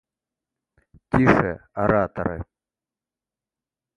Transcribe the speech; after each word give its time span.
Тише, 1.11 1.51
ораторы! 1.83 2.39